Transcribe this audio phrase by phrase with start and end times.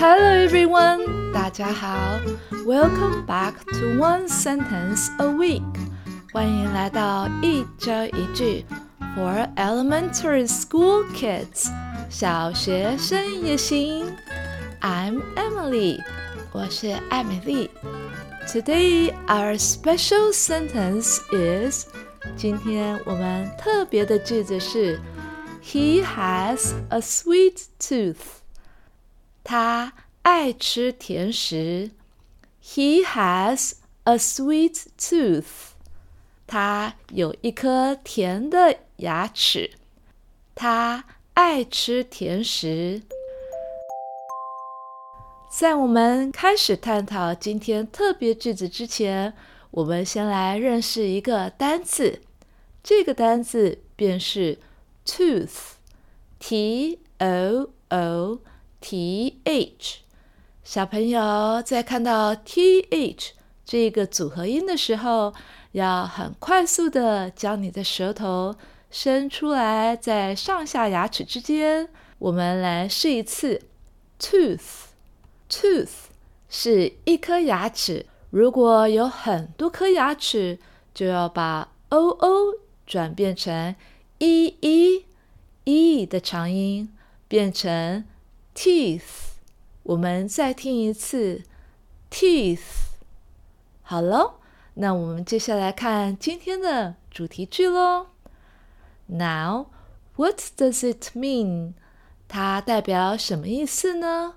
[0.00, 2.18] Hello everyone，大家好，
[2.64, 5.62] Welcome back to One Sentence a Week，
[6.32, 8.64] 欢迎来到一周一句
[9.16, 11.70] for elementary school kids，
[12.08, 14.16] 小学生也行。
[14.80, 16.00] I'm Emily，
[16.52, 17.70] 我是艾美丽。
[18.48, 21.86] Today our special sentence is，
[22.36, 25.00] 今天我们特别的句子是，
[25.62, 28.16] He has a sweet tooth。
[29.51, 29.91] 他
[30.21, 31.91] 爱吃甜食。
[32.63, 33.73] He has
[34.05, 35.73] a sweet tooth。
[36.47, 39.71] 他有一颗甜的牙齿。
[40.55, 43.01] 他爱吃甜食。
[45.51, 49.33] 在我们开始探讨今天特别句子之前，
[49.71, 52.21] 我们先来认识一个单词。
[52.81, 54.59] 这个单词便是
[55.05, 58.39] tooth，t o o。
[58.81, 59.99] T H，
[60.63, 63.33] 小朋友在看到 T H
[63.63, 65.33] 这个组合音的时候，
[65.73, 68.55] 要很快速的将你的舌头
[68.89, 71.89] 伸出来，在上下牙齿之间。
[72.17, 73.61] 我们来试一次
[74.19, 75.89] ，tooth，tooth
[76.49, 78.07] 是一颗牙齿。
[78.31, 80.57] 如果有很多颗牙齿，
[80.93, 82.55] 就要把 O O
[82.87, 83.75] 转变成
[84.17, 85.05] E E
[85.65, 86.91] E 的长音，
[87.27, 88.03] 变成。
[88.53, 89.01] Teeth，
[89.83, 91.43] 我们再听一次。
[92.09, 92.59] Teeth，
[93.81, 94.35] 好了，
[94.73, 98.07] 那我们接下来看今天的主题句喽。
[99.07, 99.67] Now,
[100.15, 101.73] what does it mean？
[102.27, 104.35] 它代表什么意思呢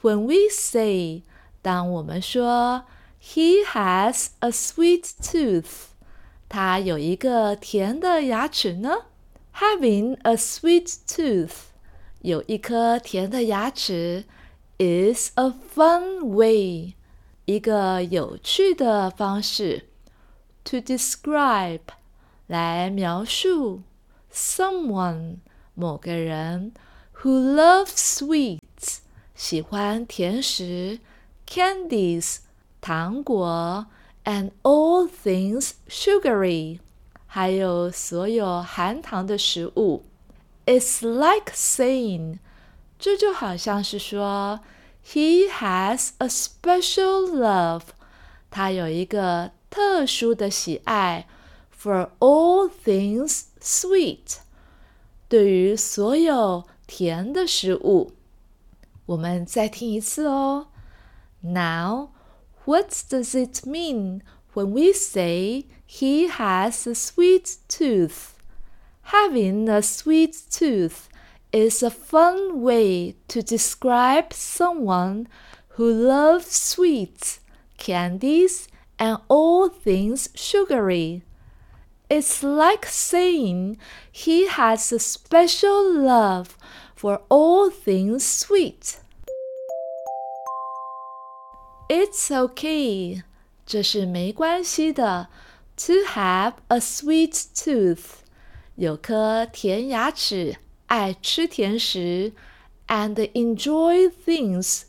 [0.00, 1.22] ？When we say，
[1.62, 2.84] 当我们说
[3.20, 5.88] He has a sweet tooth，
[6.48, 9.06] 他有一个甜的牙齿呢
[9.54, 11.50] ？Having a sweet tooth。
[12.25, 14.25] 有一颗甜的牙齿
[14.77, 16.93] is a fun way，
[17.45, 19.87] 一个有趣的方式
[20.63, 21.81] to describe
[22.47, 23.81] 来描述
[24.31, 25.37] someone
[25.73, 26.73] 某个人
[27.21, 28.99] who loves sweets
[29.33, 30.99] 喜欢甜食
[31.47, 32.37] candies
[32.79, 33.87] 糖果
[34.25, 36.79] and all things sugary
[37.25, 40.05] 还有所有含糖的食物。
[40.65, 42.39] It's like saying，
[42.99, 44.61] 这就好像是说，
[45.05, 47.83] He has a special love，
[48.49, 51.27] 他有一个特殊的喜爱，
[51.75, 54.37] for all things sweet，
[55.27, 58.13] 对于所有甜的食物。
[59.07, 60.67] 我们再听一次哦。
[61.41, 62.09] Now,
[62.65, 64.21] what does it mean
[64.53, 68.34] when we say he has a sweet tooth?
[69.05, 71.09] Having a sweet tooth
[71.51, 75.27] is a fun way to describe someone
[75.75, 77.39] who loves sweets,
[77.77, 81.23] candies, and all things sugary.
[82.09, 83.77] It's like saying
[84.11, 86.57] he has a special love
[86.95, 88.99] for all things sweet.
[91.89, 93.23] It's okay,
[93.65, 95.27] 这是没关系的
[95.77, 98.21] to have a sweet tooth.
[98.75, 102.33] 有颗甜牙齿，爱吃甜食，
[102.87, 104.83] and enjoy things，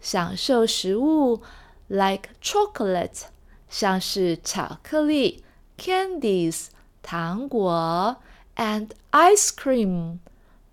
[0.00, 1.42] 享受食物，
[1.88, 3.22] like chocolate，
[3.68, 5.44] 像是巧克力，
[5.78, 6.68] candies，
[7.02, 8.16] 糖果，
[8.56, 10.18] and ice cream，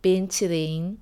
[0.02, 0.98] 冰淇淋。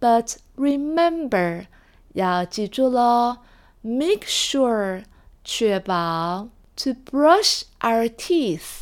[0.00, 1.66] But remember，
[2.12, 3.38] 要记住喽，
[3.82, 5.04] make sure，
[5.44, 8.81] 确保，to brush our teeth。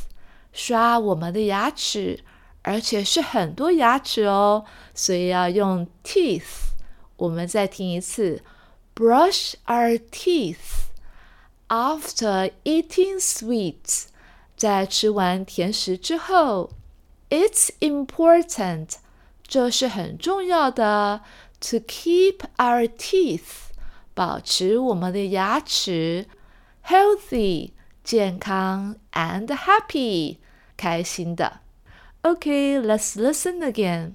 [0.54, 2.24] 刷我们的牙齿，
[2.62, 6.72] 而且是很多牙齿哦，所以要用 teeth。
[7.18, 8.44] 我们再听一次
[8.96, 10.90] ，brush our teeth
[11.68, 14.06] after eating sweets。
[14.58, 16.72] 在吃完甜食之后
[17.30, 18.96] ，it's important，
[19.48, 21.22] 这是很重要的
[21.60, 23.70] ，to keep our teeth，
[24.14, 26.28] 保持我们的牙齿
[26.86, 27.72] healthy。
[28.04, 30.38] 健康 and happy，
[30.81, 31.61] 开心的。
[32.23, 34.15] Okay, let's listen again.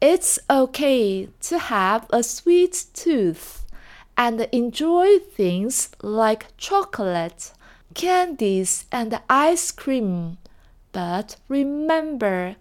[0.00, 3.64] It's okay to have a sweet tooth
[4.16, 7.52] and enjoy things like chocolate,
[7.94, 10.38] candies, and ice cream.
[10.92, 12.56] But remember,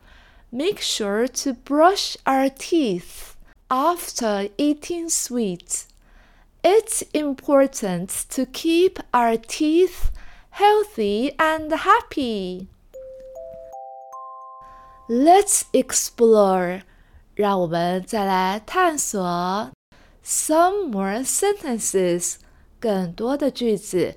[0.52, 3.36] make sure to brush our teeth
[3.70, 5.88] after eating sweets.
[6.64, 10.12] It's important to keep our teeth
[10.52, 12.68] healthy and happy.
[15.08, 16.82] Let's explore.
[17.34, 19.72] 让我们再来探索。
[20.24, 22.36] some more sentences，
[22.80, 24.16] 更多的句子，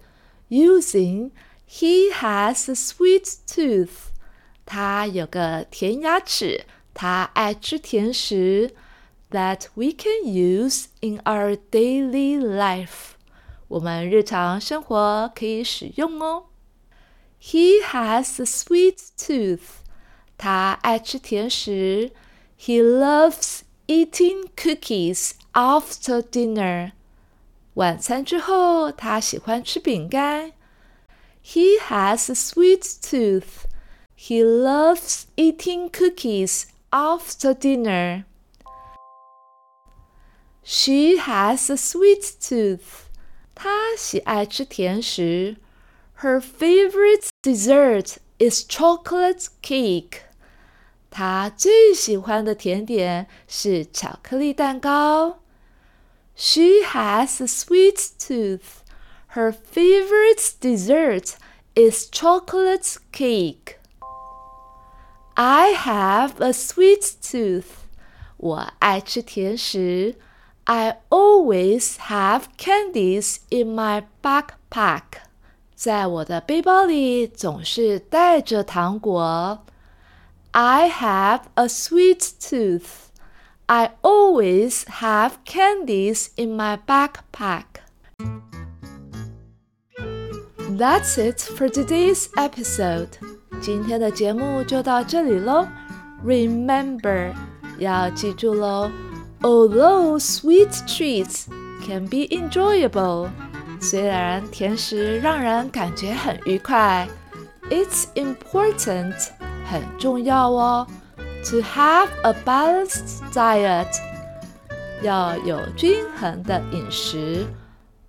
[0.48, 1.30] using
[1.68, 4.08] he has a sweet tooth，
[4.66, 8.74] 他有个甜牙齿，他爱吃甜食，
[9.30, 13.12] that we can use in our daily life，
[13.68, 16.46] 我们日常生活可以使用哦。
[17.40, 19.60] He has a sweet tooth，
[20.36, 22.12] 他爱吃甜食。
[22.58, 26.92] He loves eating cookies after dinner。
[27.74, 30.52] 晚餐之后，他喜欢吃饼干。
[31.42, 33.64] He has a sweet tooth.
[34.16, 38.24] He loves eating cookies after dinner.
[40.62, 43.06] She has a sweet tooth.
[43.54, 45.56] 她喜爱吃甜食。
[46.20, 50.22] Her favorite dessert is chocolate cake.
[51.10, 55.40] 她最喜欢的甜点是巧克力蛋糕。
[56.34, 58.80] She has a sweet tooth.
[59.34, 61.34] Her favorite dessert
[61.74, 63.76] is chocolate cake.
[65.34, 67.86] I have a sweet tooth.
[68.36, 70.16] 我爱吃甜食。
[70.64, 75.23] I always have candies in my backpack.
[75.74, 79.64] 在我的背包里总是带着糖果。
[80.52, 83.08] I have a sweet tooth.
[83.66, 87.64] I always have candies in my backpack.
[90.76, 93.10] That's it for today's episode.
[93.60, 95.68] 今天的节目就到这里喽。
[96.24, 97.32] Remember，
[97.78, 98.90] 要记住喽。
[99.42, 101.46] Although sweet treats
[101.86, 103.30] can be enjoyable，
[103.79, 107.07] 虽然甜食让人感觉很愉快
[107.69, 109.13] ，it's important
[109.69, 110.87] 很重要哦。
[111.45, 113.87] To have a balanced diet，
[115.03, 117.45] 要有均衡的饮食。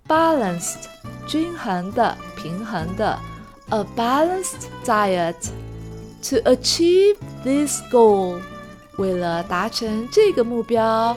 [0.07, 0.85] Balanced，
[1.27, 3.19] 均衡的、平衡的。
[3.69, 5.35] A balanced diet
[6.29, 8.39] to achieve this goal，
[8.97, 11.15] 为了达成这个目标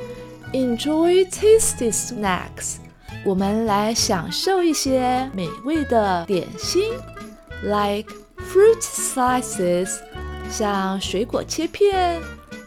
[0.53, 2.79] ，enjoy tasty snacks，
[3.24, 6.94] 我们来享受一些美味的点心，
[7.64, 10.00] like fruit slices。
[10.50, 12.22] 像水果切片，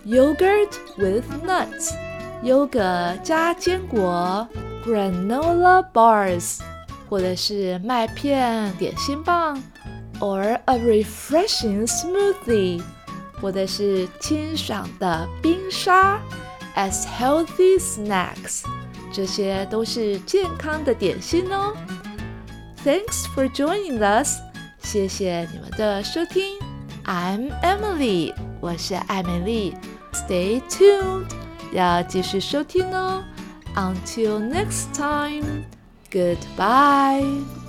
[0.05, 1.95] yogurt with nuts，
[2.43, 4.47] 优格加坚果，
[4.85, 6.59] granola bars，
[7.09, 9.63] 或者是麦片点心棒，
[10.19, 12.83] or a refreshing smoothie，
[13.41, 16.21] 或者是清爽的冰沙，
[16.75, 18.65] as healthy snacks，
[19.14, 21.74] 这些都是健康的点心哦。
[22.84, 24.40] Thanks for joining us，
[24.82, 26.58] 谢谢你们的收听。
[27.06, 29.78] I'm Emily，我是艾美丽。
[30.14, 31.28] Stay tuned，
[31.72, 33.24] 要继续收听哦。
[33.76, 37.63] Until next time，goodbye。